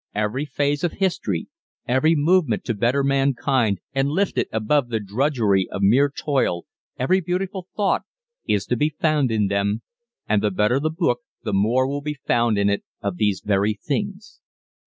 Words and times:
Every 0.15 0.45
phase 0.45 0.83
of 0.83 0.93
history, 0.93 1.47
every 1.87 2.15
movement 2.15 2.63
to 2.63 2.73
better 2.73 3.03
mankind 3.03 3.81
and 3.93 4.09
lift 4.09 4.35
it 4.39 4.47
above 4.51 4.89
the 4.89 4.99
drudgery 4.99 5.69
of 5.69 5.83
mere 5.83 6.09
toil, 6.09 6.65
every 6.97 7.21
beautiful 7.21 7.67
thought 7.77 8.01
is 8.47 8.65
to 8.65 8.75
be 8.75 8.95
found 8.99 9.29
in 9.31 9.45
them 9.45 9.83
and 10.27 10.41
the 10.41 10.49
better 10.49 10.79
the 10.79 10.89
book 10.89 11.19
the 11.43 11.53
more 11.53 11.87
will 11.87 12.01
be 12.01 12.15
found 12.15 12.57
in 12.57 12.67
it 12.67 12.83
of 13.03 13.17
these 13.17 13.43
very 13.45 13.75
things. 13.75 14.39